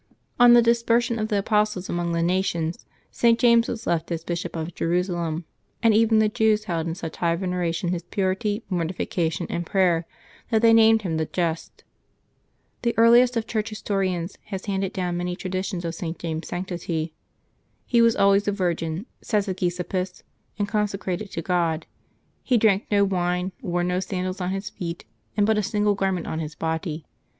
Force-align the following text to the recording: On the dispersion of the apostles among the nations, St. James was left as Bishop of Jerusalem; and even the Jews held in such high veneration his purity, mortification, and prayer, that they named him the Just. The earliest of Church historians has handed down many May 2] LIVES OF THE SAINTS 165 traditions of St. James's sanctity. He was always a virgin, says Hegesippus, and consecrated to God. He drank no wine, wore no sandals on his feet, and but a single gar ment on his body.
On 0.39 0.53
the 0.53 0.63
dispersion 0.63 1.19
of 1.19 1.27
the 1.27 1.37
apostles 1.37 1.87
among 1.87 2.11
the 2.11 2.23
nations, 2.23 2.87
St. 3.11 3.37
James 3.37 3.67
was 3.67 3.85
left 3.85 4.11
as 4.11 4.23
Bishop 4.23 4.55
of 4.55 4.73
Jerusalem; 4.73 5.45
and 5.83 5.93
even 5.93 6.17
the 6.17 6.27
Jews 6.27 6.63
held 6.63 6.87
in 6.87 6.95
such 6.95 7.17
high 7.17 7.35
veneration 7.35 7.89
his 7.91 8.01
purity, 8.01 8.63
mortification, 8.67 9.45
and 9.51 9.63
prayer, 9.63 10.07
that 10.49 10.63
they 10.63 10.73
named 10.73 11.03
him 11.03 11.17
the 11.17 11.27
Just. 11.27 11.83
The 12.81 12.97
earliest 12.97 13.37
of 13.37 13.45
Church 13.45 13.69
historians 13.69 14.39
has 14.45 14.65
handed 14.65 14.91
down 14.91 15.17
many 15.17 15.33
May 15.33 15.35
2] 15.35 15.49
LIVES 15.49 15.73
OF 15.75 15.81
THE 15.83 15.93
SAINTS 15.93 16.23
165 16.51 16.65
traditions 16.65 16.81
of 16.81 16.83
St. 16.83 16.87
James's 16.87 16.87
sanctity. 16.87 17.13
He 17.85 18.01
was 18.01 18.15
always 18.15 18.47
a 18.47 18.51
virgin, 18.51 19.05
says 19.21 19.45
Hegesippus, 19.45 20.23
and 20.57 20.67
consecrated 20.67 21.31
to 21.31 21.43
God. 21.43 21.85
He 22.41 22.57
drank 22.57 22.87
no 22.89 23.03
wine, 23.05 23.51
wore 23.61 23.83
no 23.83 23.99
sandals 23.99 24.41
on 24.41 24.49
his 24.49 24.71
feet, 24.71 25.05
and 25.37 25.45
but 25.45 25.59
a 25.59 25.61
single 25.61 25.93
gar 25.93 26.11
ment 26.11 26.25
on 26.25 26.39
his 26.39 26.55
body. 26.55 27.05